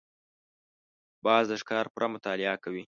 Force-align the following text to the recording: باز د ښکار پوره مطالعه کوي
باز 1.25 1.43
د 1.51 1.53
ښکار 1.61 1.85
پوره 1.93 2.07
مطالعه 2.15 2.55
کوي 2.63 2.79